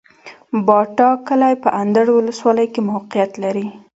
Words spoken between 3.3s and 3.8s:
لري